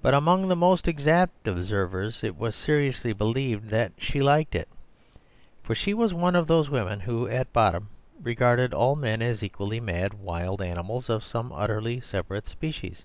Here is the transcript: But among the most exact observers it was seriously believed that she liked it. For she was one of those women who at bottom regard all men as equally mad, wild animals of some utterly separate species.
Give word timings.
But 0.00 0.14
among 0.14 0.46
the 0.46 0.54
most 0.54 0.86
exact 0.86 1.48
observers 1.48 2.22
it 2.22 2.38
was 2.38 2.54
seriously 2.54 3.12
believed 3.12 3.68
that 3.70 3.90
she 3.98 4.20
liked 4.20 4.54
it. 4.54 4.68
For 5.64 5.74
she 5.74 5.92
was 5.92 6.14
one 6.14 6.36
of 6.36 6.46
those 6.46 6.70
women 6.70 7.00
who 7.00 7.26
at 7.26 7.52
bottom 7.52 7.88
regard 8.22 8.72
all 8.72 8.94
men 8.94 9.20
as 9.22 9.42
equally 9.42 9.80
mad, 9.80 10.14
wild 10.14 10.62
animals 10.62 11.10
of 11.10 11.24
some 11.24 11.50
utterly 11.52 12.00
separate 12.00 12.46
species. 12.46 13.04